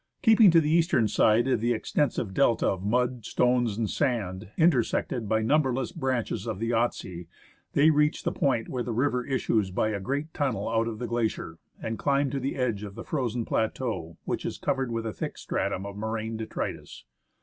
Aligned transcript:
Keeping 0.23 0.49
to 0.49 0.59
the 0.59 0.71
eastern 0.71 1.07
side 1.07 1.47
of 1.47 1.61
the 1.61 1.73
extensive 1.73 2.33
delta 2.33 2.65
of 2.67 2.81
mud, 2.83 3.23
stones, 3.23 3.77
and 3.77 3.87
sand, 3.87 4.49
intersected 4.57 5.29
by 5.29 5.43
numberless 5.43 5.91
branches 5.91 6.47
of 6.47 6.57
the 6.57 6.71
Yahtse, 6.71 7.27
they 7.73 7.91
reached 7.91 8.25
the 8.25 8.31
point 8.31 8.67
where 8.67 8.81
the 8.81 8.93
river 8.93 9.23
issues 9.23 9.69
by 9.69 9.89
a 9.89 9.99
great 9.99 10.33
tunnel 10.33 10.67
out 10.67 10.87
of 10.87 10.97
the 10.97 11.05
glacier, 11.05 11.51
50 11.53 11.53
THE 11.53 11.53
HISTORY 11.53 11.59
OF 11.59 11.83
MOUNT 11.83 11.91
ST. 11.91 11.91
ELIAS 11.91 11.91
and 11.91 11.99
climbed 11.99 12.31
to 12.31 12.39
the 12.39 12.55
edge 12.55 12.83
of 12.83 12.95
the 12.95 13.03
frozen 13.07 13.45
plateau, 13.45 14.17
which 14.25 14.43
is 14.47 14.57
covered 14.57 14.91
with 14.91 15.05
a 15.05 15.13
thick 15.13 15.37
stratum 15.37 15.85
of 15.85 15.95
moraine 15.95 16.35
detritus. 16.35 17.05